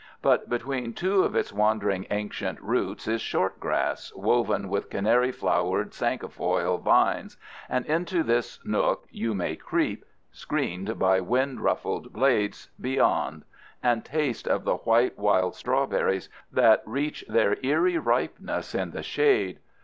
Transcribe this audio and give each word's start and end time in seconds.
But 0.23 0.49
between 0.49 0.93
two 0.93 1.21
of 1.23 1.35
its 1.35 1.53
wandering 1.53 2.07
ancient 2.09 2.59
roots 2.59 3.07
is 3.07 3.21
short 3.21 3.59
grass, 3.59 4.11
woven 4.15 4.67
with 4.67 4.89
canary 4.89 5.31
flowered 5.31 5.93
cinquefoil 5.93 6.79
vines, 6.79 7.37
and 7.69 7.85
into 7.85 8.23
this 8.23 8.57
nook 8.65 9.05
you 9.11 9.35
may 9.35 9.55
creep, 9.55 10.03
screened 10.31 10.97
by 10.97 11.19
wind 11.21 11.61
ruffled 11.61 12.13
blades 12.13 12.71
beyond, 12.81 13.43
and 13.83 14.03
taste 14.03 14.47
of 14.47 14.63
the 14.63 14.77
white 14.77 15.19
wild 15.19 15.53
strawberries 15.53 16.29
that 16.51 16.81
reach 16.87 17.23
their 17.29 17.55
eerie 17.63 17.99
ripeness 17.99 18.73
in 18.73 18.89
the 18.89 19.03
shade. 19.03 19.59